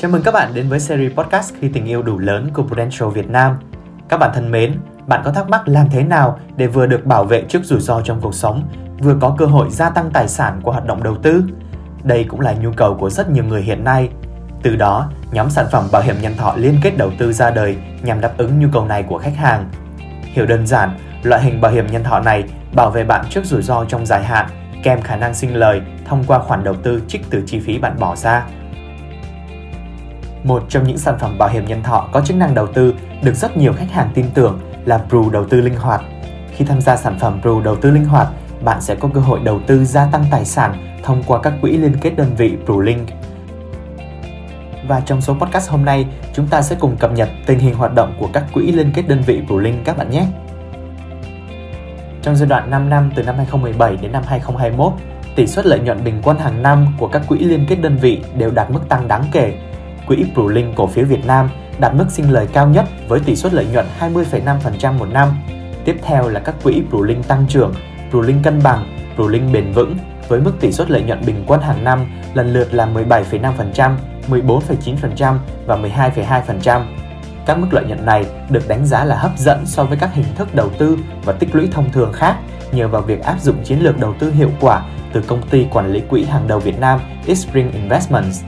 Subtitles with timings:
[0.00, 3.08] Chào mừng các bạn đến với series podcast Khi tình yêu đủ lớn của Prudential
[3.08, 3.56] Việt Nam.
[4.08, 4.74] Các bạn thân mến,
[5.06, 8.00] bạn có thắc mắc làm thế nào để vừa được bảo vệ trước rủi ro
[8.00, 8.68] trong cuộc sống,
[8.98, 11.44] vừa có cơ hội gia tăng tài sản qua hoạt động đầu tư?
[12.04, 14.08] Đây cũng là nhu cầu của rất nhiều người hiện nay.
[14.62, 17.76] Từ đó, nhóm sản phẩm bảo hiểm nhân thọ liên kết đầu tư ra đời
[18.02, 19.70] nhằm đáp ứng nhu cầu này của khách hàng.
[20.22, 22.44] Hiểu đơn giản, loại hình bảo hiểm nhân thọ này
[22.74, 24.46] bảo vệ bạn trước rủi ro trong dài hạn,
[24.82, 27.96] kèm khả năng sinh lời thông qua khoản đầu tư trích từ chi phí bạn
[27.98, 28.46] bỏ ra.
[30.44, 33.34] Một trong những sản phẩm bảo hiểm nhân thọ có chức năng đầu tư được
[33.34, 36.02] rất nhiều khách hàng tin tưởng là Pru đầu tư linh hoạt.
[36.52, 38.28] Khi tham gia sản phẩm Pru đầu tư linh hoạt,
[38.64, 41.76] bạn sẽ có cơ hội đầu tư gia tăng tài sản thông qua các quỹ
[41.76, 43.08] liên kết đơn vị PruLink.
[44.88, 47.94] Và trong số podcast hôm nay, chúng ta sẽ cùng cập nhật tình hình hoạt
[47.94, 50.26] động của các quỹ liên kết đơn vị PruLink các bạn nhé.
[52.22, 54.92] Trong giai đoạn 5 năm từ năm 2017 đến năm 2021,
[55.36, 58.22] tỷ suất lợi nhuận bình quân hàng năm của các quỹ liên kết đơn vị
[58.36, 59.58] đều đạt mức tăng đáng kể.
[60.08, 63.54] Quỹ PruLink cổ phiếu Việt Nam đạt mức sinh lời cao nhất với tỷ suất
[63.54, 65.28] lợi nhuận 20,5% một năm.
[65.84, 67.74] Tiếp theo là các quỹ PruLink tăng trưởng,
[68.10, 69.96] PruLink cân bằng, PruLink bền vững
[70.28, 73.96] với mức tỷ suất lợi nhuận bình quân hàng năm lần lượt là 17,5%,
[74.28, 76.82] 14,9% và 12,2%.
[77.46, 80.34] Các mức lợi nhuận này được đánh giá là hấp dẫn so với các hình
[80.36, 82.36] thức đầu tư và tích lũy thông thường khác
[82.72, 85.92] nhờ vào việc áp dụng chiến lược đầu tư hiệu quả từ công ty quản
[85.92, 87.00] lý quỹ hàng đầu Việt Nam
[87.34, 88.42] Spring Investments.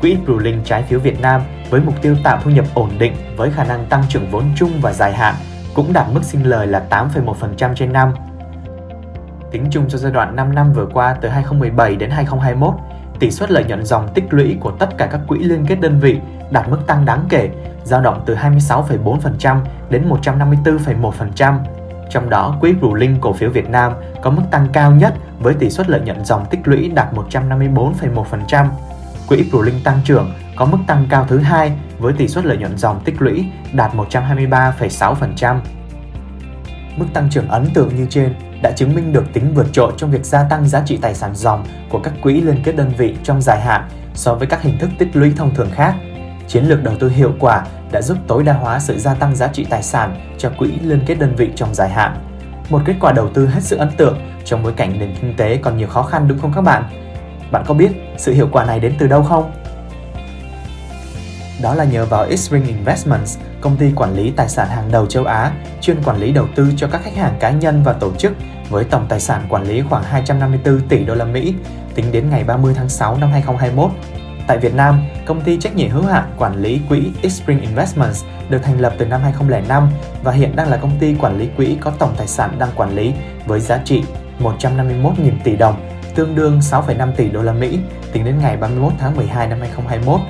[0.00, 3.50] Quỹ PruLink trái phiếu Việt Nam với mục tiêu tạo thu nhập ổn định với
[3.50, 5.34] khả năng tăng trưởng vốn chung và dài hạn
[5.74, 8.12] cũng đạt mức sinh lời là 8,1% trên năm.
[9.50, 12.74] Tính chung cho giai đoạn 5 năm vừa qua từ 2017 đến 2021,
[13.18, 16.00] tỷ suất lợi nhuận dòng tích lũy của tất cả các quỹ liên kết đơn
[16.00, 16.18] vị
[16.50, 17.50] đạt mức tăng đáng kể,
[17.84, 19.56] dao động từ 26,4%
[19.90, 21.58] đến 154,1%.
[22.10, 23.92] Trong đó, quỹ PruLink cổ phiếu Việt Nam
[24.22, 28.66] có mức tăng cao nhất với tỷ suất lợi nhuận dòng tích lũy đạt 154,1%.
[29.30, 32.78] Quỹ ProLink tăng trưởng có mức tăng cao thứ hai với tỷ suất lợi nhuận
[32.78, 35.58] dòng tích lũy đạt 123,6%.
[36.96, 40.10] Mức tăng trưởng ấn tượng như trên đã chứng minh được tính vượt trội trong
[40.10, 43.16] việc gia tăng giá trị tài sản dòng của các quỹ liên kết đơn vị
[43.22, 45.94] trong dài hạn so với các hình thức tích lũy thông thường khác.
[46.48, 49.48] Chiến lược đầu tư hiệu quả đã giúp tối đa hóa sự gia tăng giá
[49.48, 52.16] trị tài sản cho quỹ liên kết đơn vị trong dài hạn.
[52.70, 55.56] Một kết quả đầu tư hết sức ấn tượng trong bối cảnh nền kinh tế
[55.56, 57.09] còn nhiều khó khăn đúng không các bạn?
[57.52, 59.52] Bạn có biết sự hiệu quả này đến từ đâu không?
[61.62, 65.24] Đó là nhờ vào Xpring Investments, công ty quản lý tài sản hàng đầu châu
[65.24, 68.32] Á, chuyên quản lý đầu tư cho các khách hàng cá nhân và tổ chức
[68.70, 71.54] với tổng tài sản quản lý khoảng 254 tỷ đô la Mỹ
[71.94, 73.90] tính đến ngày 30 tháng 6 năm 2021.
[74.46, 78.58] Tại Việt Nam, công ty trách nhiệm hữu hạn quản lý quỹ Xpring Investments được
[78.62, 79.88] thành lập từ năm 2005
[80.22, 82.94] và hiện đang là công ty quản lý quỹ có tổng tài sản đang quản
[82.94, 83.12] lý
[83.46, 84.02] với giá trị
[84.40, 85.12] 151.000
[85.44, 87.78] tỷ đồng, tương đương 6,5 tỷ đô la Mỹ
[88.12, 90.20] tính đến ngày 31 tháng 12 năm 2021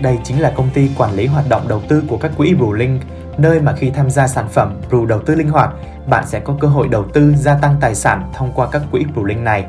[0.00, 3.02] đây chính là công ty quản lý hoạt động đầu tư của các quỹ Brulink,
[3.38, 5.70] nơi mà khi tham gia sản phẩm Bru đầu tư linh hoạt,
[6.06, 9.04] bạn sẽ có cơ hội đầu tư gia tăng tài sản thông qua các quỹ
[9.04, 9.66] Brulink này.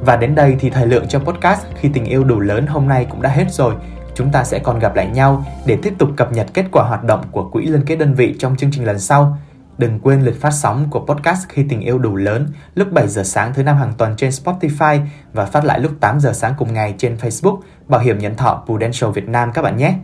[0.00, 3.06] Và đến đây thì thời lượng cho podcast khi tình yêu đủ lớn hôm nay
[3.10, 3.74] cũng đã hết rồi.
[4.14, 7.04] Chúng ta sẽ còn gặp lại nhau để tiếp tục cập nhật kết quả hoạt
[7.04, 9.38] động của quỹ liên kết đơn vị trong chương trình lần sau.
[9.78, 13.22] Đừng quên lịch phát sóng của podcast Khi tình yêu đủ lớn lúc 7 giờ
[13.24, 15.00] sáng thứ năm hàng tuần trên Spotify
[15.32, 18.62] và phát lại lúc 8 giờ sáng cùng ngày trên Facebook, Bảo hiểm nhân thọ
[18.66, 19.94] Prudential Việt Nam các bạn nhé.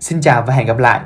[0.00, 1.00] Xin chào và hẹn gặp lại!